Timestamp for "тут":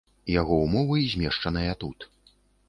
1.85-2.09